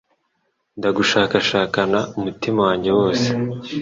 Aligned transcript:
Ndagushakashakana 0.77 1.99
umutima 2.19 2.59
wanjye 2.67 2.89
wose 2.99 3.27